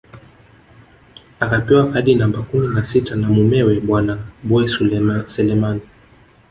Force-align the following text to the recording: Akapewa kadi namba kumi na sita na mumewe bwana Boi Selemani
Akapewa 1.39 1.91
kadi 1.91 2.15
namba 2.15 2.39
kumi 2.41 2.67
na 2.75 2.85
sita 2.85 3.15
na 3.15 3.27
mumewe 3.29 3.73
bwana 3.87 4.13
Boi 4.47 4.67
Selemani 5.33 5.81